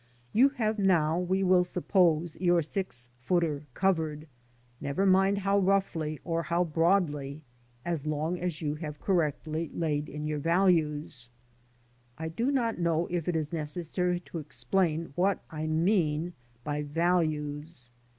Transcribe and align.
You 0.33 0.49
have 0.57 0.79
now, 0.79 1.19
we 1.19 1.43
will 1.43 1.63
suppose, 1.63 2.35
your 2.37 2.63
six 2.63 3.09
footer 3.19 3.67
covered— 3.75 4.27
never 4.81 5.05
mind 5.05 5.37
how 5.37 5.59
roughly 5.59 6.19
or 6.23 6.41
how 6.41 6.63
broadly, 6.63 7.43
as 7.85 8.07
long 8.07 8.39
as 8.39 8.63
you 8.63 8.73
have 8.73 8.99
correctly 8.99 9.69
I 9.71 9.77
laid 9.77 10.09
in 10.09 10.25
your 10.25 10.39
values. 10.39 11.29
I 12.17 12.29
do 12.29 12.49
not 12.49 12.79
know 12.79 13.05
if 13.11 13.27
it 13.27 13.35
is 13.35 13.53
necessary 13.53 14.19
to 14.21 14.39
explain 14.39 15.05
I 15.05 15.09
what 15.13 15.43
I 15.51 15.67
mean 15.67 16.33
by 16.63 16.81
values. 16.81 17.91